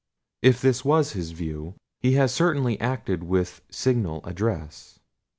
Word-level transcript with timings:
If 0.41 0.59
this 0.59 0.83
was 0.83 1.11
his 1.11 1.29
view, 1.29 1.75
he 1.99 2.13
has 2.13 2.33
certainly 2.33 2.79
acted 2.81 3.21
with 3.21 3.61
signal 3.69 4.21
address. 4.23 4.97